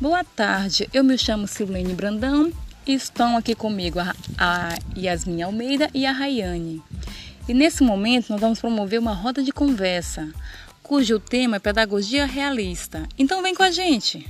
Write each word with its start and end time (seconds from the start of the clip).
Boa 0.00 0.24
tarde, 0.24 0.88
eu 0.92 1.04
me 1.04 1.16
chamo 1.16 1.46
Silene 1.46 1.94
Brandão 1.94 2.52
e 2.86 2.92
estão 2.92 3.36
aqui 3.36 3.54
comigo 3.54 4.00
a, 4.36 4.78
Yasmin 4.96 5.42
Almeida 5.42 5.88
e 5.94 6.04
a 6.04 6.12
Rayane. 6.12 6.82
E 7.48 7.54
nesse 7.54 7.84
momento 7.84 8.30
nós 8.30 8.40
vamos 8.40 8.60
promover 8.60 8.98
uma 8.98 9.14
roda 9.14 9.42
de 9.42 9.52
conversa, 9.52 10.32
cujo 10.82 11.20
tema 11.20 11.56
é 11.56 11.60
pedagogia 11.60 12.26
realista. 12.26 13.06
Então 13.16 13.42
vem 13.42 13.54
com 13.54 13.62
a 13.62 13.70
gente! 13.70 14.28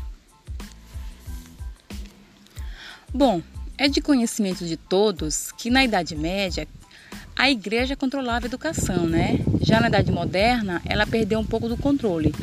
Bom, 3.13 3.43
é 3.79 3.89
de 3.89 4.01
conhecimento 4.01 4.67
de 4.67 4.77
todos 4.77 5.53
que 5.53 5.71
na 5.71 5.85
Idade 5.85 6.15
Média 6.15 6.69
a 7.35 7.51
igreja 7.51 7.97
controlava 7.97 8.45
a 8.45 8.49
educação, 8.49 9.07
né? 9.07 9.39
Já 9.61 9.81
na 9.81 9.89
Idade 9.89 10.13
Moderna 10.13 10.83
ela 10.85 11.07
perdeu 11.07 11.39
um 11.39 11.45
pouco 11.45 11.69
do 11.69 11.77
controle. 11.77 12.35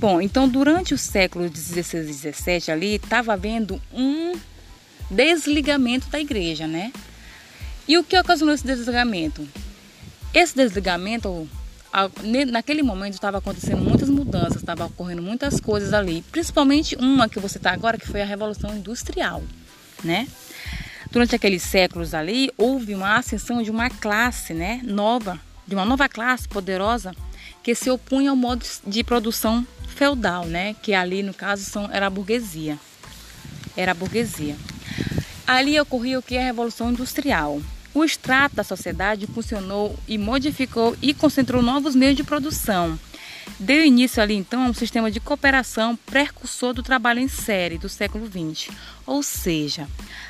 Bom, 0.00 0.18
então 0.18 0.48
durante 0.48 0.94
o 0.94 0.98
século 0.98 1.46
XVI 1.46 1.98
e 2.08 2.32
XVII 2.32 2.72
ali 2.72 2.94
estava 2.94 3.34
havendo 3.34 3.78
um 3.92 4.32
desligamento 5.10 6.08
da 6.08 6.18
igreja, 6.18 6.66
né? 6.66 6.90
E 7.86 7.98
o 7.98 8.02
que 8.02 8.18
ocasionou 8.18 8.54
esse 8.54 8.64
desligamento? 8.64 9.46
Esse 10.32 10.56
desligamento, 10.56 11.46
naquele 12.50 12.82
momento 12.82 13.12
estava 13.12 13.36
acontecendo 13.36 13.82
muitas 13.82 14.08
mudanças, 14.08 14.56
estava 14.56 14.86
ocorrendo 14.86 15.20
muitas 15.20 15.60
coisas 15.60 15.92
ali, 15.92 16.24
principalmente 16.32 16.96
uma 16.96 17.28
que 17.28 17.38
você 17.38 17.58
está 17.58 17.70
agora, 17.70 17.98
que 17.98 18.08
foi 18.08 18.22
a 18.22 18.24
Revolução 18.24 18.74
Industrial, 18.74 19.42
né? 20.02 20.26
Durante 21.10 21.34
aqueles 21.34 21.62
séculos 21.62 22.14
ali, 22.14 22.50
houve 22.56 22.94
uma 22.94 23.16
ascensão 23.16 23.62
de 23.62 23.70
uma 23.70 23.90
classe, 23.90 24.54
né, 24.54 24.80
nova, 24.82 25.38
de 25.68 25.74
uma 25.74 25.84
nova 25.84 26.08
classe 26.08 26.48
poderosa 26.48 27.14
que 27.62 27.74
se 27.74 27.90
opunha 27.90 28.30
ao 28.30 28.36
modo 28.36 28.64
de 28.86 29.04
produção 29.04 29.66
feudal, 30.00 30.46
né, 30.46 30.74
que 30.80 30.94
ali 30.94 31.22
no 31.22 31.34
caso 31.34 31.62
são, 31.62 31.86
era 31.92 32.06
a 32.06 32.10
burguesia. 32.10 32.78
Era 33.76 33.92
a 33.92 33.94
burguesia. 33.94 34.56
Ali 35.46 35.78
ocorria 35.78 36.18
o 36.18 36.22
que 36.22 36.36
é 36.36 36.40
a 36.40 36.46
Revolução 36.46 36.90
Industrial. 36.90 37.60
O 37.92 38.02
extrato 38.02 38.56
da 38.56 38.64
sociedade 38.64 39.26
funcionou 39.26 39.94
e 40.08 40.16
modificou 40.16 40.96
e 41.02 41.12
concentrou 41.12 41.60
novos 41.60 41.94
meios 41.94 42.16
de 42.16 42.24
produção. 42.24 42.98
Deu 43.58 43.84
início 43.84 44.22
ali 44.22 44.36
então 44.36 44.64
a 44.64 44.68
um 44.70 44.72
sistema 44.72 45.10
de 45.10 45.20
cooperação 45.20 45.94
precursor 46.06 46.72
do 46.72 46.82
trabalho 46.82 47.20
em 47.20 47.28
série 47.28 47.76
do 47.76 47.90
século 47.90 48.26
XX. 48.26 48.74
Ou 49.04 49.22
seja, 49.22 49.86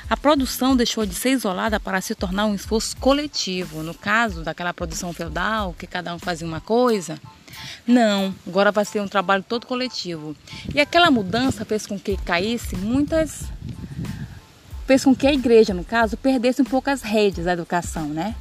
a 0.09 0.17
produção 0.17 0.75
deixou 0.75 1.05
de 1.05 1.15
ser 1.15 1.29
isolada 1.29 1.79
para 1.79 2.01
se 2.01 2.13
tornar 2.13 2.45
um 2.45 2.55
esforço 2.55 2.97
coletivo. 2.97 3.83
No 3.83 3.93
caso 3.93 4.43
daquela 4.43 4.73
produção 4.73 5.13
feudal, 5.13 5.73
que 5.79 5.87
cada 5.87 6.13
um 6.13 6.19
fazia 6.19 6.45
uma 6.45 6.59
coisa, 6.59 7.17
não, 7.85 8.33
agora 8.47 8.71
vai 8.71 8.85
ser 8.85 9.01
um 9.01 9.07
trabalho 9.07 9.43
todo 9.47 9.65
coletivo. 9.65 10.35
E 10.73 10.79
aquela 10.79 11.11
mudança 11.11 11.65
fez 11.65 11.85
com 11.85 11.99
que 11.99 12.17
caísse 12.17 12.75
muitas 12.75 13.45
fez 14.85 15.05
com 15.05 15.15
que 15.15 15.25
a 15.25 15.33
igreja, 15.33 15.73
no 15.73 15.85
caso, 15.85 16.17
perdesse 16.17 16.61
um 16.61 16.65
pouco 16.65 16.89
as 16.89 17.01
redes 17.01 17.45
da 17.45 17.53
educação, 17.53 18.07
né? 18.07 18.35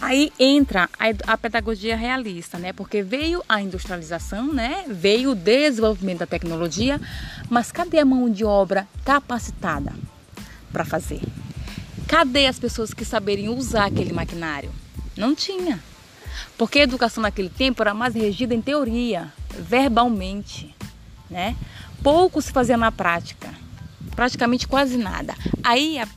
Aí 0.00 0.32
entra 0.38 0.88
a, 1.26 1.36
pedagogia 1.36 1.96
realista, 1.96 2.58
né? 2.58 2.72
Porque 2.72 3.02
veio 3.02 3.42
a 3.48 3.60
industrialização, 3.60 4.52
né? 4.52 4.84
Veio 4.86 5.32
o 5.32 5.34
desenvolvimento 5.34 6.20
da 6.20 6.26
tecnologia, 6.26 7.00
mas 7.50 7.72
cadê 7.72 7.98
a 7.98 8.04
mão 8.04 8.30
de 8.30 8.44
obra 8.44 8.86
capacitada 9.04 9.92
para 10.72 10.84
fazer? 10.84 11.22
Cadê 12.06 12.46
as 12.46 12.58
pessoas 12.58 12.94
que 12.94 13.04
saberiam 13.04 13.56
usar 13.56 13.86
aquele 13.86 14.12
maquinário? 14.12 14.70
Não 15.16 15.34
tinha. 15.34 15.80
Porque 16.56 16.80
a 16.80 16.84
educação 16.84 17.22
naquele 17.22 17.48
tempo 17.48 17.82
era 17.82 17.94
mais 17.94 18.14
regida 18.14 18.54
em 18.54 18.60
teoria, 18.60 19.32
verbalmente, 19.58 20.74
né? 21.30 21.56
Pouco 22.02 22.40
se 22.40 22.52
fazia 22.52 22.76
na 22.76 22.92
prática 22.92 23.48
praticamente 24.18 24.66
quase 24.66 24.96
nada. 24.96 25.32
Aí 25.62 25.96
a 25.96 26.08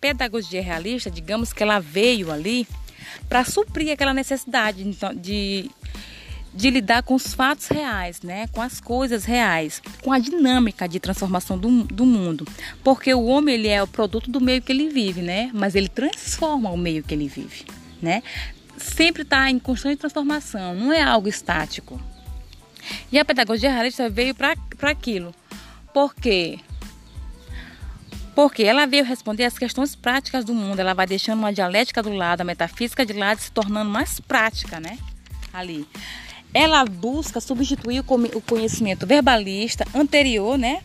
pedagogia 0.00 0.62
realista, 0.62 1.10
digamos 1.10 1.52
que 1.52 1.60
ela 1.60 1.80
veio 1.80 2.30
ali 2.30 2.68
para 3.28 3.44
suprir 3.44 3.92
aquela 3.92 4.14
necessidade 4.14 4.86
então, 4.86 5.12
de, 5.12 5.68
de 6.54 6.70
lidar 6.70 7.02
com 7.02 7.16
os 7.16 7.34
fatos 7.34 7.66
reais, 7.66 8.22
né? 8.22 8.46
com 8.52 8.62
as 8.62 8.80
coisas 8.80 9.24
reais, 9.24 9.82
com 10.04 10.12
a 10.12 10.20
dinâmica 10.20 10.88
de 10.88 11.00
transformação 11.00 11.58
do, 11.58 11.82
do 11.82 12.06
mundo. 12.06 12.46
Porque 12.84 13.12
o 13.12 13.24
homem 13.24 13.56
ele 13.56 13.66
é 13.66 13.82
o 13.82 13.88
produto 13.88 14.30
do 14.30 14.40
meio 14.40 14.62
que 14.62 14.70
ele 14.70 14.88
vive, 14.88 15.20
né? 15.20 15.50
mas 15.52 15.74
ele 15.74 15.88
transforma 15.88 16.70
o 16.70 16.76
meio 16.76 17.02
que 17.02 17.12
ele 17.12 17.26
vive. 17.26 17.64
Né? 18.00 18.22
Sempre 18.78 19.22
está 19.22 19.50
em 19.50 19.58
constante 19.58 19.98
transformação, 19.98 20.74
não 20.74 20.92
é 20.92 21.02
algo 21.02 21.28
estático. 21.28 22.00
E 23.10 23.18
a 23.18 23.24
pedagogia 23.24 23.70
realista 23.70 24.08
veio 24.08 24.34
para 24.34 24.54
aquilo. 24.82 25.34
Porque 25.92 26.60
porque 28.38 28.62
ela 28.62 28.86
veio 28.86 29.04
responder 29.04 29.46
às 29.46 29.58
questões 29.58 29.96
práticas 29.96 30.44
do 30.44 30.54
mundo, 30.54 30.78
ela 30.78 30.94
vai 30.94 31.08
deixando 31.08 31.40
uma 31.40 31.52
dialética 31.52 32.00
do 32.00 32.12
lado, 32.12 32.42
a 32.42 32.44
metafísica 32.44 33.04
de 33.04 33.12
lado, 33.12 33.40
se 33.40 33.50
tornando 33.50 33.90
mais 33.90 34.20
prática, 34.20 34.78
né? 34.78 34.96
Ali. 35.52 35.84
Ela 36.54 36.84
busca 36.84 37.40
substituir 37.40 37.98
o 37.98 38.40
conhecimento 38.40 39.08
verbalista 39.08 39.84
anterior, 39.92 40.56
né? 40.56 40.84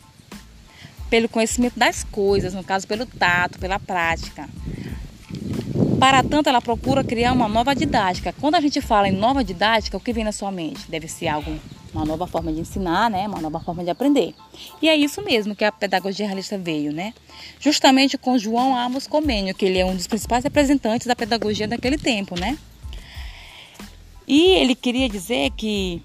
Pelo 1.11 1.29
conhecimento 1.29 1.77
das 1.77 2.03
coisas, 2.03 2.55
no 2.55 2.63
caso, 2.63 2.87
pelo 2.87 3.05
tato, 3.05 3.59
pela 3.59 3.77
prática. 3.77 4.49
Para 6.03 6.21
tanto, 6.21 6.49
ela 6.49 6.61
procura 6.61 7.01
criar 7.01 7.31
uma 7.31 7.47
nova 7.47 7.73
didática. 7.73 8.35
Quando 8.41 8.55
a 8.55 8.59
gente 8.59 8.81
fala 8.81 9.07
em 9.07 9.13
nova 9.13 9.41
didática, 9.41 9.95
o 9.95 10.01
que 10.01 10.11
vem 10.11 10.25
na 10.25 10.33
sua 10.33 10.51
mente? 10.51 10.81
Deve 10.89 11.07
ser 11.07 11.29
algo 11.29 11.57
uma 11.93 12.03
nova 12.03 12.27
forma 12.27 12.51
de 12.51 12.59
ensinar, 12.59 13.09
né? 13.09 13.25
Uma 13.25 13.39
nova 13.39 13.61
forma 13.61 13.85
de 13.85 13.89
aprender. 13.89 14.35
E 14.81 14.89
é 14.89 14.97
isso 14.97 15.21
mesmo 15.21 15.55
que 15.55 15.63
a 15.63 15.71
pedagogia 15.71 16.25
realista 16.25 16.57
veio, 16.57 16.91
né? 16.91 17.13
Justamente 17.57 18.17
com 18.17 18.37
João 18.37 18.75
Amos 18.75 19.07
Comênio, 19.07 19.55
que 19.55 19.63
ele 19.63 19.79
é 19.79 19.85
um 19.85 19.95
dos 19.95 20.05
principais 20.05 20.43
representantes 20.43 21.07
da 21.07 21.15
pedagogia 21.15 21.69
daquele 21.69 21.97
tempo, 21.97 22.37
né? 22.37 22.57
E 24.27 24.55
ele 24.55 24.75
queria 24.75 25.07
dizer 25.07 25.51
que, 25.51 26.03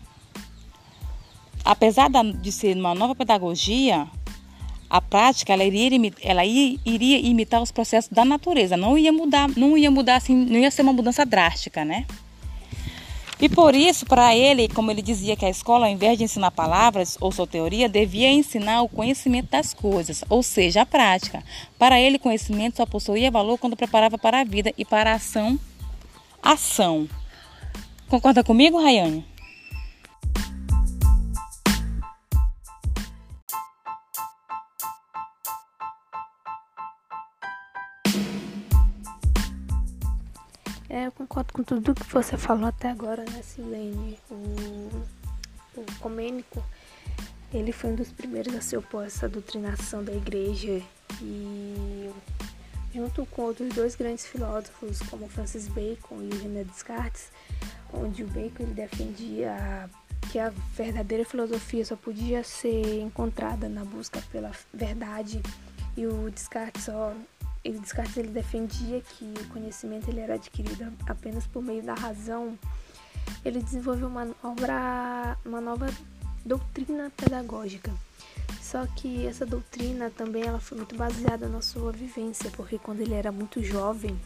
apesar 1.64 2.08
de 2.40 2.52
ser 2.52 2.76
uma 2.76 2.94
nova 2.94 3.16
pedagogia, 3.16 4.06
a 4.90 5.00
prática 5.00 5.52
ela 5.52 5.64
iria, 5.64 6.12
ela 6.22 6.44
iria 6.44 7.18
imitar 7.18 7.62
os 7.62 7.70
processos 7.70 8.10
da 8.10 8.24
natureza, 8.24 8.76
não 8.76 8.96
ia 8.96 9.12
mudar, 9.12 9.48
não 9.56 9.76
ia 9.76 9.90
mudar 9.90 10.16
assim, 10.16 10.34
não 10.34 10.58
ia 10.58 10.70
ser 10.70 10.82
uma 10.82 10.92
mudança 10.92 11.26
drástica, 11.26 11.84
né? 11.84 12.06
E 13.40 13.48
por 13.48 13.72
isso, 13.72 14.04
para 14.04 14.34
ele, 14.34 14.66
como 14.68 14.90
ele 14.90 15.00
dizia 15.00 15.36
que 15.36 15.44
a 15.44 15.50
escola, 15.50 15.86
ao 15.86 15.92
invés 15.92 16.18
de 16.18 16.24
ensinar 16.24 16.50
palavras 16.50 17.16
ou 17.20 17.30
sua 17.30 17.46
teoria, 17.46 17.88
devia 17.88 18.28
ensinar 18.28 18.82
o 18.82 18.88
conhecimento 18.88 19.50
das 19.50 19.72
coisas, 19.72 20.24
ou 20.28 20.42
seja, 20.42 20.82
a 20.82 20.86
prática. 20.86 21.44
Para 21.78 22.00
ele, 22.00 22.18
conhecimento 22.18 22.78
só 22.78 22.86
possuía 22.86 23.30
valor 23.30 23.56
quando 23.56 23.76
preparava 23.76 24.18
para 24.18 24.40
a 24.40 24.44
vida 24.44 24.72
e 24.76 24.84
para 24.84 25.12
a 25.12 25.14
ação. 25.14 25.58
Ação. 26.42 27.08
Concorda 28.08 28.42
comigo, 28.42 28.80
Rayane? 28.80 29.24
Com 41.58 41.64
tudo 41.64 41.92
que 41.92 42.04
você 42.12 42.36
falou 42.36 42.66
até 42.66 42.88
agora, 42.88 43.24
né, 43.24 43.42
Silene? 43.42 44.16
O, 44.30 44.34
o 45.76 45.84
Comênico, 45.98 46.64
ele 47.52 47.72
foi 47.72 47.90
um 47.90 47.94
dos 47.96 48.12
primeiros 48.12 48.54
a 48.54 48.60
se 48.60 48.76
opor 48.76 49.02
a 49.02 49.06
essa 49.06 49.28
doutrinação 49.28 50.04
da 50.04 50.12
igreja 50.12 50.80
e 51.20 52.10
junto 52.94 53.26
com 53.26 53.42
outros 53.42 53.74
dois 53.74 53.96
grandes 53.96 54.24
filósofos 54.24 55.00
como 55.10 55.28
Francis 55.28 55.66
Bacon 55.66 56.22
e 56.22 56.36
René 56.36 56.62
Descartes, 56.62 57.32
onde 57.92 58.22
o 58.22 58.28
Bacon 58.28 58.62
ele 58.62 58.74
defendia 58.74 59.90
que 60.30 60.38
a 60.38 60.50
verdadeira 60.76 61.24
filosofia 61.24 61.84
só 61.84 61.96
podia 61.96 62.44
ser 62.44 63.00
encontrada 63.00 63.68
na 63.68 63.84
busca 63.84 64.22
pela 64.30 64.52
verdade 64.72 65.42
e 65.96 66.06
o 66.06 66.30
Descartes 66.30 66.84
só 66.84 67.12
ele 67.68 67.78
Descartes 67.80 68.16
ele 68.16 68.28
defendia 68.28 69.02
que 69.02 69.24
o 69.24 69.48
conhecimento 69.48 70.08
ele 70.08 70.20
era 70.20 70.34
adquirido 70.34 70.90
apenas 71.06 71.46
por 71.46 71.62
meio 71.62 71.82
da 71.82 71.92
razão. 71.92 72.58
Ele 73.44 73.62
desenvolveu 73.62 74.08
uma 74.08 74.24
nova, 74.24 75.38
uma 75.44 75.60
nova 75.60 75.86
doutrina 76.44 77.12
pedagógica. 77.14 77.92
Só 78.62 78.86
que 78.86 79.26
essa 79.26 79.44
doutrina 79.44 80.10
também 80.10 80.44
ela 80.44 80.58
foi 80.58 80.78
muito 80.78 80.96
baseada 80.96 81.46
na 81.46 81.60
sua 81.60 81.92
vivência, 81.92 82.50
porque 82.52 82.78
quando 82.78 83.00
ele 83.00 83.12
era 83.12 83.30
muito 83.30 83.62
jovem, 83.62 84.18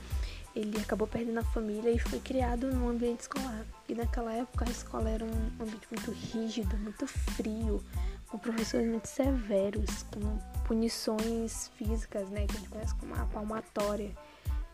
ele 0.55 0.79
acabou 0.81 1.09
perdendo 1.09 1.39
a 1.39 1.45
família 1.45 1.91
e 1.91 1.99
foi 1.99 2.21
criado 2.21 2.69
num 2.73 2.89
ambiente 2.89 3.23
escolar. 3.23 3.65
E 3.89 3.95
naquela 3.95 4.33
época 4.33 4.67
a 4.67 4.71
escola 4.71 5.11
era 5.11 5.25
um 5.25 5.51
ambiente 5.61 5.89
muito 5.91 6.13
rígido, 6.13 6.77
muito 6.77 7.09
frio, 7.09 7.83
com 8.33 8.39
professores 8.39 8.89
muito 8.89 9.07
severos, 9.09 10.05
com 10.05 10.39
punições 10.65 11.69
físicas, 11.77 12.31
né, 12.31 12.47
que 12.47 12.57
a 12.57 12.59
gente 12.61 12.71
conhece 12.71 12.95
como 12.95 13.15
a 13.15 13.27
palmatória, 13.27 14.11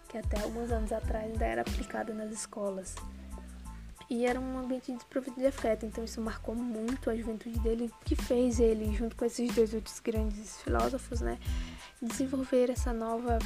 que 0.08 0.16
até 0.16 0.40
alguns 0.40 0.70
anos 0.70 0.92
atrás 0.92 1.24
ainda 1.24 1.44
era 1.44 1.62
aplicada 1.62 2.14
nas 2.14 2.30
escolas. 2.30 2.94
e 4.08 4.24
era 4.24 4.40
um 4.40 4.58
ambiente 4.58 4.92
desprovido 4.92 5.36
de 5.38 5.46
afeto, 5.46 5.84
então 5.84 6.02
isso 6.02 6.20
marcou 6.20 6.54
muito 6.54 7.10
a 7.10 7.16
juventude 7.16 7.58
dele, 7.58 7.92
que 8.04 8.16
fez 8.16 8.58
ele, 8.58 8.96
junto 8.96 9.14
com 9.16 9.24
esses 9.24 9.52
dois 9.54 9.74
outros 9.74 9.98
grandes 10.00 10.62
filósofos, 10.62 11.20
né, 11.20 11.38
desenvolver 12.00 12.70
essa 12.70 12.92
nova 12.92 13.38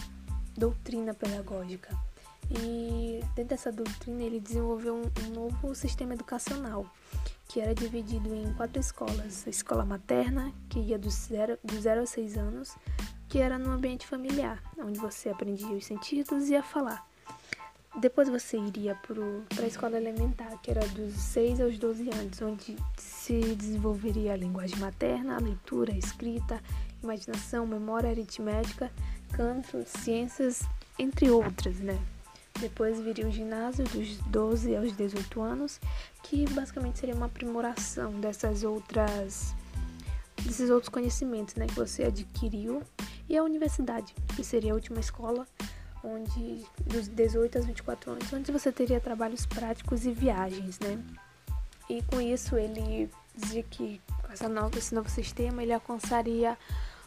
doutrina 0.56 1.14
pedagógica. 1.14 1.96
E 2.50 3.24
dentro 3.34 3.50
dessa 3.50 3.72
doutrina 3.72 4.22
ele 4.22 4.38
desenvolveu 4.38 4.94
um, 4.94 5.24
um 5.24 5.30
novo 5.34 5.74
sistema 5.74 6.12
educacional, 6.12 6.86
que 7.52 7.60
era 7.60 7.74
dividido 7.74 8.34
em 8.34 8.50
quatro 8.54 8.80
escolas. 8.80 9.46
A 9.46 9.50
escola 9.50 9.84
materna, 9.84 10.50
que 10.70 10.78
ia 10.78 10.98
do 10.98 11.10
zero, 11.10 11.58
do 11.62 11.78
zero 11.78 12.00
a 12.00 12.06
seis 12.06 12.38
anos, 12.38 12.74
que 13.28 13.38
era 13.38 13.58
no 13.58 13.70
ambiente 13.70 14.06
familiar, 14.06 14.62
onde 14.78 14.98
você 14.98 15.28
aprendia 15.28 15.76
os 15.76 15.84
sentidos 15.84 16.48
e 16.48 16.56
a 16.56 16.62
falar. 16.62 17.06
Depois 18.00 18.30
você 18.30 18.56
iria 18.56 18.94
para 18.94 19.64
a 19.64 19.66
escola 19.66 19.98
elementar, 19.98 20.58
que 20.62 20.70
era 20.70 20.80
dos 20.88 21.12
6 21.12 21.60
aos 21.60 21.78
12 21.78 22.08
anos, 22.08 22.40
onde 22.40 22.74
se 22.96 23.38
desenvolveria 23.54 24.32
a 24.32 24.36
linguagem 24.36 24.78
materna, 24.78 25.36
a 25.36 25.38
leitura, 25.38 25.92
a 25.92 25.98
escrita, 25.98 26.58
imaginação, 27.02 27.66
memória 27.66 28.08
aritmética, 28.08 28.90
canto, 29.34 29.84
ciências, 29.84 30.62
entre 30.98 31.30
outras, 31.30 31.80
né? 31.80 31.98
Depois 32.62 33.00
viria 33.00 33.26
o 33.26 33.30
ginásio 33.30 33.84
dos 33.86 34.18
12 34.18 34.76
aos 34.76 34.96
18 34.96 35.42
anos, 35.42 35.80
que 36.22 36.48
basicamente 36.50 37.00
seria 37.00 37.12
uma 37.12 37.26
aprimoração 37.26 38.12
dessas 38.20 38.62
outras 38.62 39.52
desses 40.44 40.70
outros 40.70 40.88
conhecimentos, 40.88 41.56
né, 41.56 41.66
que 41.66 41.74
você 41.74 42.04
adquiriu, 42.04 42.82
e 43.28 43.36
a 43.36 43.42
universidade, 43.42 44.14
que 44.36 44.44
seria 44.44 44.72
a 44.72 44.74
última 44.76 45.00
escola 45.00 45.46
onde 46.04 46.64
dos 46.86 47.08
18 47.08 47.58
aos 47.58 47.66
24 47.66 48.12
anos, 48.12 48.32
onde 48.32 48.52
você 48.52 48.70
teria 48.70 49.00
trabalhos 49.00 49.44
práticos 49.44 50.06
e 50.06 50.12
viagens, 50.12 50.78
né? 50.78 51.02
E 51.90 52.00
com 52.02 52.20
isso 52.20 52.56
ele 52.56 53.10
dizia 53.36 53.64
que 53.64 54.00
com 54.20 54.32
essa 54.32 54.48
nova, 54.48 54.78
esse 54.78 54.94
novo 54.94 55.10
sistema 55.10 55.64
ele 55.64 55.72
alcançaria 55.72 56.56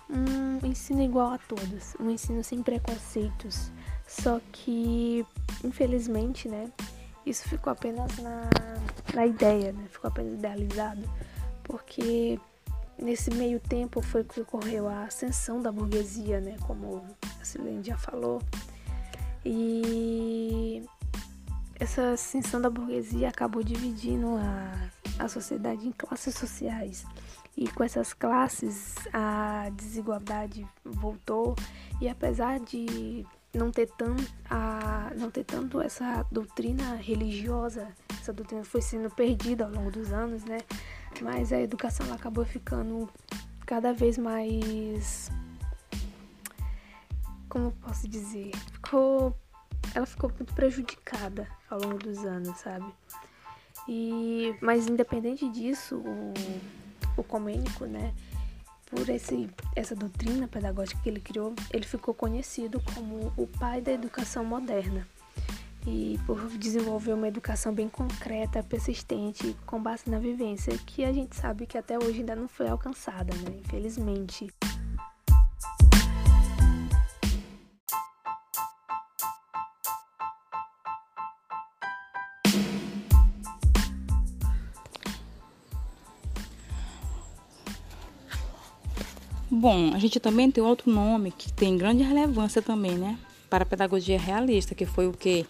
um 0.10 0.66
ensino 0.66 1.02
igual 1.02 1.32
a 1.32 1.38
todos, 1.38 1.96
um 1.98 2.10
ensino 2.10 2.44
sem 2.44 2.62
preconceitos. 2.62 3.72
Só 4.08 4.40
que, 4.52 5.26
infelizmente, 5.64 6.48
né, 6.48 6.72
isso 7.26 7.48
ficou 7.50 7.74
apenas 7.74 8.18
na, 8.18 8.50
na 9.14 9.26
ideia, 9.26 9.72
né? 9.72 9.86
Ficou 9.90 10.10
apenas 10.10 10.34
idealizado, 10.34 11.02
porque 11.64 12.40
nesse 12.98 13.32
meio 13.32 13.60
tempo 13.60 14.02
foi 14.02 14.24
que 14.24 14.42
ocorreu 14.42 14.88
a 14.88 15.04
ascensão 15.04 15.62
da 15.62 15.72
burguesia, 15.72 16.40
né, 16.40 16.56
como 16.66 17.04
a 17.42 17.44
Silene 17.44 17.84
já 17.84 17.98
falou. 17.98 18.42
E 19.44 20.84
essa 21.80 22.12
ascensão 22.12 22.62
da 22.62 22.70
burguesia 22.70 23.30
acabou 23.30 23.64
dividindo 23.64 24.38
a, 24.38 25.24
a 25.26 25.28
sociedade 25.28 25.88
em 25.88 25.92
classes 25.92 26.36
sociais. 26.36 27.06
E 27.58 27.68
com 27.70 27.84
essas 27.84 28.14
classes 28.14 28.96
a 29.14 29.70
desigualdade 29.76 30.68
voltou 30.84 31.56
e 32.02 32.10
apesar 32.10 32.60
de 32.60 33.26
não 33.56 33.72
ter, 33.72 33.88
tão, 33.98 34.16
a, 34.50 35.12
não 35.18 35.32
ter 35.32 35.44
tanto 35.44 35.82
essa 35.82 36.26
doutrina 36.32 36.96
religiosa, 36.96 37.88
essa 38.20 38.34
doutrina 38.34 38.64
foi 38.64 38.82
sendo 38.82 39.10
perdida 39.10 39.66
ao 39.66 39.72
longo 39.72 39.92
dos 39.92 40.12
anos, 40.12 40.44
né? 40.44 40.60
Mas 41.22 41.54
a 41.54 41.60
educação 41.60 42.12
acabou 42.14 42.46
ficando 42.46 43.10
cada 43.66 43.94
vez 43.94 44.18
mais 44.18 45.32
como 47.56 47.72
posso 47.72 48.06
dizer, 48.10 48.52
ficou 48.74 49.34
ela 49.94 50.06
ficou 50.06 50.30
muito 50.30 50.54
prejudicada 50.54 51.48
ao 51.70 51.80
longo 51.80 51.98
dos 51.98 52.26
anos, 52.26 52.58
sabe? 52.58 52.86
E 53.88 54.54
mas 54.60 54.88
independente 54.88 55.50
disso, 55.50 55.98
o, 55.98 56.34
o 57.16 57.24
Comênico, 57.24 57.86
né, 57.86 58.14
por 58.96 59.10
esse, 59.10 59.50
essa 59.76 59.94
doutrina 59.94 60.48
pedagógica 60.48 61.02
que 61.04 61.10
ele 61.10 61.20
criou, 61.20 61.54
ele 61.72 61.86
ficou 61.86 62.14
conhecido 62.14 62.82
como 62.94 63.34
o 63.36 63.46
pai 63.46 63.82
da 63.82 63.92
educação 63.92 64.46
moderna. 64.46 65.06
E 65.86 66.18
por 66.26 66.50
desenvolver 66.58 67.14
uma 67.14 67.28
educação 67.28 67.74
bem 67.74 67.88
concreta, 67.88 68.64
persistente, 68.64 69.56
com 69.66 69.80
base 69.80 70.10
na 70.10 70.18
vivência, 70.18 70.76
que 70.86 71.04
a 71.04 71.12
gente 71.12 71.36
sabe 71.36 71.68
que 71.68 71.78
até 71.78 71.98
hoje 71.98 72.20
ainda 72.20 72.36
não 72.36 72.48
foi 72.48 72.68
alcançada, 72.68 73.36
né? 73.36 73.60
Infelizmente. 73.64 74.52
Bom, 89.58 89.94
a 89.94 90.00
gente 90.00 90.20
também 90.20 90.52
tem 90.52 90.62
outro 90.62 90.92
nome 90.92 91.32
que 91.32 91.52
tem 91.52 91.78
grande 91.78 92.04
relevância 92.04 92.62
também, 92.62 92.98
né? 92.98 93.18
Para 93.50 93.64
a 93.64 93.66
pedagogia 93.66 94.20
realista, 94.20 94.76
que 94.76 94.86
foi 94.86 95.08
o 95.08 95.14
que? 95.14 95.46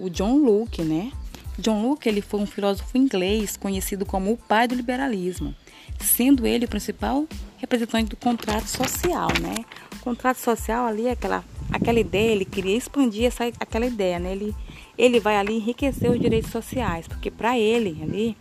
O 0.00 0.10
John 0.10 0.38
Locke, 0.38 0.82
né? 0.82 1.12
John 1.56 1.86
Locke 1.86 2.08
ele 2.08 2.20
foi 2.20 2.40
um 2.40 2.46
filósofo 2.46 2.98
inglês 2.98 3.56
conhecido 3.56 4.04
como 4.04 4.32
o 4.32 4.36
pai 4.36 4.66
do 4.66 4.74
liberalismo, 4.74 5.54
sendo 6.00 6.44
ele 6.44 6.64
o 6.64 6.68
principal 6.68 7.28
representante 7.58 8.10
do 8.10 8.16
contrato 8.16 8.66
social, 8.66 9.28
né? 9.40 9.54
O 9.94 10.00
contrato 10.00 10.38
social 10.38 10.84
ali, 10.84 11.08
aquela, 11.08 11.44
aquela 11.70 12.00
ideia, 12.00 12.32
ele 12.32 12.44
queria 12.44 12.76
expandir 12.76 13.26
essa, 13.26 13.44
aquela 13.60 13.86
ideia, 13.86 14.18
né? 14.18 14.32
Ele, 14.32 14.52
ele 14.98 15.20
vai 15.20 15.36
ali 15.36 15.54
enriquecer 15.58 16.10
os 16.10 16.18
direitos 16.18 16.50
sociais, 16.50 17.06
porque 17.06 17.30
para 17.30 17.56
ele 17.56 18.02
ali 18.02 18.36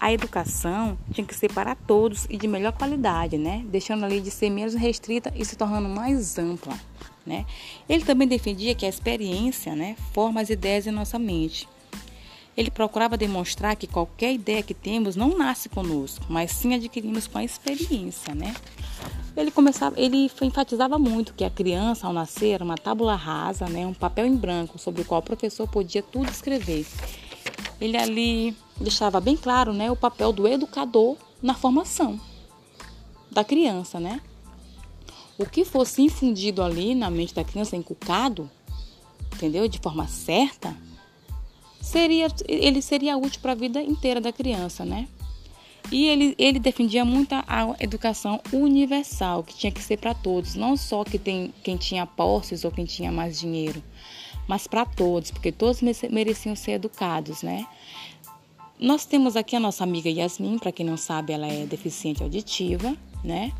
a 0.00 0.12
educação 0.12 0.96
tinha 1.12 1.26
que 1.26 1.34
ser 1.34 1.52
para 1.52 1.74
todos 1.74 2.26
e 2.30 2.36
de 2.36 2.46
melhor 2.46 2.72
qualidade, 2.72 3.36
né? 3.36 3.64
Deixando 3.68 4.04
ali 4.04 4.20
de 4.20 4.30
ser 4.30 4.50
menos 4.50 4.74
restrita 4.74 5.32
e 5.34 5.44
se 5.44 5.56
tornando 5.56 5.88
mais 5.88 6.38
ampla, 6.38 6.78
né? 7.26 7.44
Ele 7.88 8.04
também 8.04 8.28
defendia 8.28 8.74
que 8.74 8.86
a 8.86 8.88
experiência, 8.88 9.74
né, 9.74 9.96
forma 10.12 10.40
as 10.40 10.50
ideias 10.50 10.86
em 10.86 10.92
nossa 10.92 11.18
mente. 11.18 11.68
Ele 12.56 12.70
procurava 12.70 13.16
demonstrar 13.16 13.76
que 13.76 13.86
qualquer 13.86 14.32
ideia 14.32 14.62
que 14.62 14.74
temos 14.74 15.14
não 15.14 15.36
nasce 15.36 15.68
conosco, 15.68 16.24
mas 16.28 16.50
sim 16.50 16.74
adquirimos 16.74 17.26
com 17.26 17.38
a 17.38 17.44
experiência, 17.44 18.34
né? 18.34 18.54
Ele 19.36 19.52
começava, 19.52 19.94
ele 20.00 20.28
enfatizava 20.42 20.98
muito 20.98 21.34
que 21.34 21.44
a 21.44 21.50
criança 21.50 22.06
ao 22.06 22.12
nascer 22.12 22.54
era 22.54 22.64
uma 22.64 22.76
tábula 22.76 23.14
rasa, 23.14 23.68
né, 23.68 23.86
um 23.86 23.94
papel 23.94 24.26
em 24.26 24.34
branco 24.34 24.78
sobre 24.78 25.02
o 25.02 25.04
qual 25.04 25.20
o 25.20 25.24
professor 25.24 25.68
podia 25.68 26.02
tudo 26.02 26.28
escrever. 26.28 26.84
Ele 27.80 27.96
ali 27.96 28.56
deixava 28.80 29.20
bem 29.20 29.36
claro 29.36 29.72
né, 29.72 29.90
o 29.90 29.96
papel 29.96 30.32
do 30.32 30.46
educador 30.46 31.16
na 31.42 31.54
formação 31.54 32.20
da 33.30 33.44
criança, 33.44 34.00
né? 34.00 34.20
O 35.38 35.46
que 35.46 35.64
fosse 35.64 36.02
infundido 36.02 36.62
ali 36.62 36.94
na 36.94 37.10
mente 37.10 37.34
da 37.34 37.44
criança, 37.44 37.76
inculcado, 37.76 38.50
entendeu? 39.34 39.68
De 39.68 39.78
forma 39.78 40.08
certa, 40.08 40.76
seria, 41.80 42.26
ele 42.48 42.82
seria 42.82 43.16
útil 43.16 43.40
para 43.40 43.52
a 43.52 43.54
vida 43.54 43.80
inteira 43.80 44.20
da 44.20 44.32
criança, 44.32 44.84
né? 44.84 45.06
E 45.90 46.06
ele, 46.06 46.34
ele 46.38 46.58
defendia 46.58 47.04
muito 47.04 47.34
a 47.34 47.74
educação 47.80 48.40
universal, 48.52 49.42
que 49.42 49.54
tinha 49.54 49.72
que 49.72 49.80
ser 49.80 49.96
para 49.96 50.12
todos, 50.12 50.54
não 50.54 50.76
só 50.76 51.02
que 51.02 51.18
tem, 51.18 51.54
quem 51.62 51.76
tinha 51.76 52.04
posses 52.04 52.64
ou 52.64 52.70
quem 52.70 52.84
tinha 52.84 53.10
mais 53.10 53.38
dinheiro, 53.40 53.82
mas 54.46 54.66
para 54.66 54.84
todos, 54.84 55.30
porque 55.30 55.50
todos 55.50 55.80
mereciam 56.10 56.54
ser 56.54 56.72
educados, 56.72 57.42
né? 57.42 57.66
Nós 58.78 59.04
temos 59.04 59.34
aqui 59.34 59.56
a 59.56 59.60
nossa 59.60 59.82
amiga 59.82 60.08
Yasmin, 60.08 60.58
para 60.58 60.70
quem 60.70 60.86
não 60.86 60.96
sabe, 60.96 61.32
ela 61.32 61.46
é 61.46 61.66
deficiente 61.66 62.22
auditiva, 62.22 62.96
né? 63.24 63.52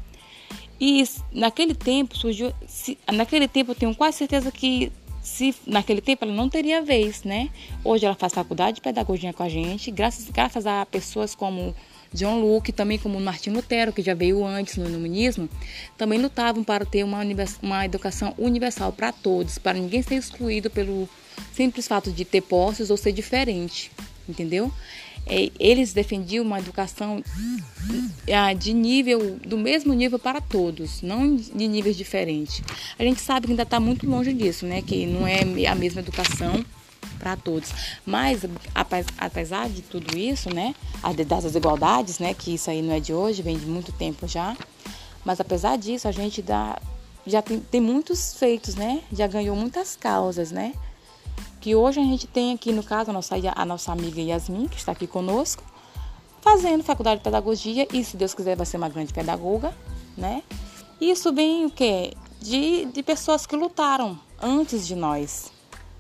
E 0.80 1.02
naquele 1.32 1.74
tempo 1.74 2.16
surgiu, 2.16 2.52
se, 2.66 2.96
naquele 3.12 3.48
tempo 3.48 3.72
eu 3.72 3.74
tenho 3.74 3.94
quase 3.94 4.18
certeza 4.18 4.52
que 4.52 4.92
se 5.20 5.54
naquele 5.66 6.00
tempo 6.00 6.24
ela 6.24 6.32
não 6.32 6.48
teria 6.48 6.80
vez, 6.82 7.24
né? 7.24 7.50
Hoje 7.82 8.06
ela 8.06 8.14
faz 8.14 8.32
faculdade 8.32 8.76
de 8.76 8.80
pedagogia 8.80 9.32
com 9.32 9.42
a 9.42 9.48
gente, 9.48 9.90
graças, 9.90 10.30
graças 10.30 10.66
a 10.66 10.86
pessoas 10.86 11.34
como 11.34 11.74
John 12.14 12.40
Locke, 12.40 12.72
também 12.72 12.96
como 12.96 13.20
Martin 13.20 13.50
Lutero, 13.50 13.92
que 13.92 14.02
já 14.02 14.14
veio 14.14 14.44
antes 14.44 14.76
no 14.76 14.88
iluminismo, 14.88 15.48
também 15.96 16.20
lutavam 16.20 16.62
para 16.62 16.86
ter 16.86 17.02
uma, 17.02 17.20
uma 17.60 17.84
educação 17.84 18.34
universal 18.38 18.92
para 18.92 19.12
todos, 19.12 19.58
para 19.58 19.78
ninguém 19.78 20.00
ser 20.00 20.14
excluído 20.14 20.70
pelo 20.70 21.08
simples 21.52 21.88
fato 21.88 22.10
de 22.10 22.24
ter 22.24 22.40
posses 22.40 22.88
ou 22.88 22.96
ser 22.96 23.12
diferente, 23.12 23.90
entendeu? 24.28 24.72
É, 25.26 25.50
eles 25.58 25.92
defendiam 25.92 26.44
uma 26.44 26.58
educação 26.58 27.22
ah, 28.32 28.52
de 28.54 28.72
nível, 28.72 29.38
do 29.46 29.58
mesmo 29.58 29.92
nível 29.92 30.18
para 30.18 30.40
todos, 30.40 31.02
não 31.02 31.36
de 31.36 31.68
níveis 31.68 31.96
diferentes. 31.96 32.62
A 32.98 33.02
gente 33.02 33.20
sabe 33.20 33.46
que 33.46 33.52
ainda 33.52 33.62
está 33.62 33.78
muito 33.78 34.08
longe 34.08 34.32
disso, 34.32 34.64
né? 34.64 34.80
Que 34.80 35.06
não 35.06 35.26
é 35.26 35.40
a 35.66 35.74
mesma 35.74 36.00
educação 36.00 36.64
para 37.18 37.36
todos. 37.36 37.70
Mas, 38.06 38.42
apesar 39.18 39.68
de 39.68 39.82
tudo 39.82 40.16
isso, 40.16 40.54
né? 40.54 40.74
Das 41.26 41.44
desigualdades, 41.44 42.18
né? 42.18 42.32
Que 42.32 42.54
isso 42.54 42.70
aí 42.70 42.80
não 42.80 42.94
é 42.94 43.00
de 43.00 43.12
hoje, 43.12 43.42
vem 43.42 43.58
de 43.58 43.66
muito 43.66 43.92
tempo 43.92 44.26
já. 44.26 44.56
Mas 45.24 45.40
apesar 45.40 45.76
disso, 45.76 46.08
a 46.08 46.12
gente 46.12 46.40
dá, 46.40 46.80
já 47.26 47.42
tem, 47.42 47.60
tem 47.60 47.80
muitos 47.80 48.34
feitos, 48.34 48.74
né? 48.74 49.02
Já 49.12 49.26
ganhou 49.26 49.54
muitas 49.54 49.94
causas, 49.94 50.50
né? 50.50 50.72
Que 51.68 51.74
hoje 51.74 52.00
a 52.00 52.02
gente 52.02 52.26
tem 52.26 52.54
aqui, 52.54 52.72
no 52.72 52.82
caso, 52.82 53.10
a 53.10 53.12
nossa, 53.12 53.34
a 53.54 53.64
nossa 53.66 53.92
amiga 53.92 54.22
Yasmin, 54.22 54.68
que 54.68 54.78
está 54.78 54.92
aqui 54.92 55.06
conosco, 55.06 55.62
fazendo 56.40 56.82
faculdade 56.82 57.18
de 57.18 57.24
pedagogia 57.24 57.86
e, 57.92 58.02
se 58.02 58.16
Deus 58.16 58.32
quiser, 58.32 58.56
vai 58.56 58.64
ser 58.64 58.78
uma 58.78 58.88
grande 58.88 59.12
pedagoga, 59.12 59.76
né? 60.16 60.42
Isso 60.98 61.30
vem 61.30 61.66
o 61.66 61.70
quê? 61.70 62.14
De, 62.40 62.86
de 62.86 63.02
pessoas 63.02 63.44
que 63.44 63.54
lutaram 63.54 64.18
antes 64.40 64.86
de 64.86 64.96
nós, 64.96 65.52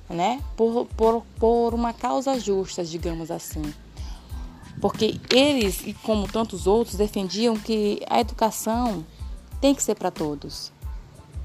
né? 0.08 0.42
Por, 0.56 0.86
por, 0.96 1.22
por 1.38 1.74
uma 1.74 1.92
causa 1.92 2.40
justa, 2.40 2.82
digamos 2.82 3.30
assim. 3.30 3.74
Porque 4.80 5.20
eles, 5.28 5.86
e 5.86 5.92
como 5.92 6.26
tantos 6.26 6.66
outros, 6.66 6.96
defendiam 6.96 7.58
que 7.58 8.00
a 8.08 8.18
educação 8.20 9.04
tem 9.60 9.74
que 9.74 9.82
ser 9.82 9.96
para 9.96 10.10
todos, 10.10 10.72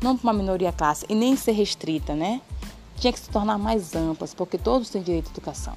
não 0.02 0.16
para 0.16 0.32
uma 0.32 0.34
minoria 0.34 0.72
classe, 0.72 1.06
e 1.10 1.14
nem 1.14 1.36
ser 1.36 1.52
restrita, 1.52 2.16
né? 2.16 2.40
Tinha 3.04 3.12
que 3.12 3.20
se 3.20 3.30
tornar 3.30 3.58
mais 3.58 3.94
amplas, 3.98 4.34
porque 4.34 4.58
todos 4.58 4.90
têm 4.90 5.04
direito 5.04 5.28
à 5.28 5.32
educação. 5.32 5.76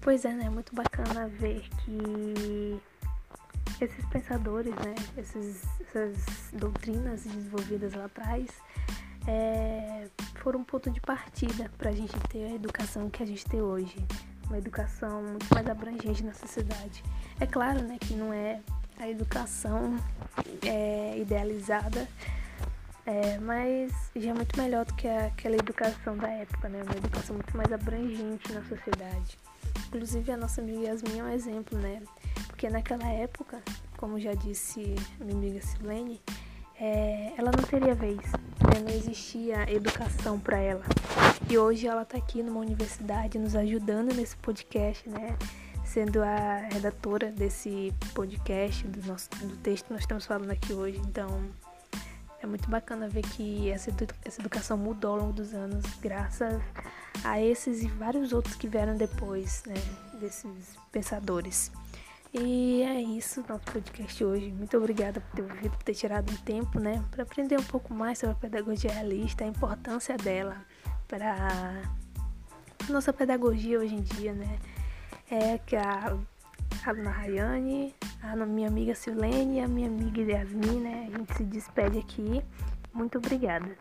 Pois 0.00 0.24
é, 0.24 0.32
né? 0.32 0.48
Muito 0.48 0.72
bacana 0.72 1.26
ver 1.26 1.68
que 1.84 2.80
esses 3.80 4.06
pensadores, 4.06 4.72
né? 4.76 4.94
Essas 5.16 6.52
doutrinas 6.52 7.24
desenvolvidas 7.24 7.92
lá 7.92 8.04
atrás 8.04 8.46
é, 9.26 10.06
foram 10.36 10.60
um 10.60 10.64
ponto 10.64 10.88
de 10.92 11.00
partida 11.00 11.68
para 11.76 11.90
a 11.90 11.92
gente 11.92 12.16
ter 12.28 12.44
a 12.44 12.54
educação 12.54 13.10
que 13.10 13.20
a 13.20 13.26
gente 13.26 13.44
tem 13.44 13.60
hoje. 13.60 13.96
Uma 14.48 14.58
educação 14.58 15.22
muito 15.22 15.46
mais 15.54 15.68
abrangente 15.68 16.24
na 16.24 16.34
sociedade. 16.34 17.04
É 17.38 17.46
claro, 17.46 17.82
né, 17.82 17.98
que 18.00 18.14
não 18.14 18.32
é 18.32 18.60
a 18.98 19.08
educação 19.08 19.96
é, 20.64 21.18
idealizada, 21.18 22.08
é, 23.06 23.38
mas 23.38 23.92
já 24.14 24.30
é 24.30 24.34
muito 24.34 24.60
melhor 24.60 24.84
do 24.84 24.94
que 24.94 25.08
aquela 25.08 25.56
educação 25.56 26.16
da 26.16 26.28
época, 26.28 26.68
né? 26.68 26.82
Uma 26.82 26.96
educação 26.96 27.36
muito 27.36 27.56
mais 27.56 27.72
abrangente 27.72 28.52
na 28.52 28.62
sociedade. 28.64 29.38
Inclusive 29.86 30.30
a 30.32 30.36
nossa 30.36 30.60
amiga 30.60 30.88
Yasmin 30.88 31.18
é 31.18 31.22
um 31.22 31.32
exemplo, 31.32 31.78
né? 31.78 32.02
Porque 32.48 32.68
naquela 32.68 33.08
época, 33.08 33.62
como 33.96 34.20
já 34.20 34.34
disse 34.34 34.94
minha 35.20 35.34
amiga 35.34 35.62
Silene, 35.62 36.20
é, 36.78 37.32
ela 37.38 37.50
não 37.56 37.64
teria 37.64 37.94
vez, 37.94 38.18
né? 38.18 38.80
não 38.86 38.94
existia 38.94 39.70
educação 39.72 40.38
para 40.38 40.58
ela. 40.58 40.84
E 41.50 41.56
hoje 41.56 41.86
ela 41.86 42.02
está 42.02 42.18
aqui 42.18 42.42
numa 42.42 42.60
universidade 42.60 43.38
nos 43.38 43.54
ajudando 43.54 44.14
nesse 44.14 44.36
podcast, 44.36 45.08
né? 45.08 45.36
Sendo 45.84 46.22
a 46.22 46.56
redatora 46.70 47.30
desse 47.30 47.94
podcast, 48.12 48.86
do, 48.86 49.06
nosso, 49.06 49.30
do 49.40 49.56
texto 49.58 49.86
que 49.86 49.92
nós 49.92 50.02
estamos 50.02 50.26
falando 50.26 50.50
aqui 50.50 50.74
hoje. 50.74 50.98
Então, 50.98 51.48
é 52.42 52.46
muito 52.46 52.68
bacana 52.68 53.08
ver 53.08 53.22
que 53.22 53.70
essa, 53.70 53.90
essa 54.24 54.40
educação 54.42 54.76
mudou 54.76 55.12
ao 55.12 55.18
longo 55.20 55.32
dos 55.32 55.54
anos, 55.54 55.84
graças 56.02 56.60
a 57.24 57.40
esses 57.40 57.82
e 57.82 57.88
vários 57.88 58.32
outros 58.32 58.54
que 58.54 58.68
vieram 58.68 58.96
depois, 58.96 59.62
né, 59.66 59.74
desses 60.20 60.76
pensadores. 60.92 61.72
E 62.34 62.82
é 62.82 63.00
isso, 63.00 63.42
nosso 63.48 63.64
podcast 63.72 64.22
hoje. 64.22 64.52
Muito 64.52 64.76
obrigada 64.76 65.20
por 65.20 65.36
ter 65.36 65.42
ouvido, 65.42 65.70
por 65.70 65.82
ter 65.82 65.94
tirado 65.94 66.30
um 66.30 66.36
tempo, 66.36 66.78
né, 66.78 67.02
para 67.10 67.22
aprender 67.22 67.58
um 67.58 67.64
pouco 67.64 67.94
mais 67.94 68.18
sobre 68.18 68.34
a 68.34 68.38
pedagogia 68.38 68.92
realista, 68.92 69.44
a 69.44 69.48
importância 69.48 70.14
dela 70.18 70.64
para 71.08 71.82
nossa 72.88 73.12
pedagogia 73.12 73.80
hoje 73.80 73.94
em 73.94 74.02
dia, 74.02 74.32
né. 74.32 74.58
É 75.30 75.58
que 75.58 75.74
a 75.76 76.16
aluna 76.86 77.10
Rayane, 77.10 77.94
a 78.22 78.36
minha 78.36 78.68
amiga 78.68 78.94
Silene 78.94 79.56
e 79.56 79.60
a 79.60 79.68
minha 79.68 79.88
amiga 79.88 80.22
Yasmin, 80.22 80.80
né, 80.80 81.08
a 81.08 81.18
gente 81.18 81.34
se 81.34 81.44
despede 81.44 81.98
aqui. 81.98 82.42
Muito 82.92 83.18
obrigada. 83.18 83.76